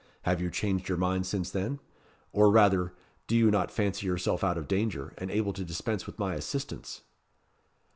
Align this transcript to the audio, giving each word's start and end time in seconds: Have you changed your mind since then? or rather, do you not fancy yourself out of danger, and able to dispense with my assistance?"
Have 0.23 0.41
you 0.41 0.49
changed 0.49 0.89
your 0.89 0.97
mind 0.97 1.27
since 1.27 1.51
then? 1.51 1.79
or 2.33 2.49
rather, 2.49 2.91
do 3.27 3.35
you 3.35 3.51
not 3.51 3.69
fancy 3.69 4.07
yourself 4.07 4.43
out 4.43 4.57
of 4.57 4.67
danger, 4.67 5.13
and 5.19 5.29
able 5.29 5.53
to 5.53 5.63
dispense 5.63 6.07
with 6.07 6.17
my 6.17 6.33
assistance?" 6.33 7.03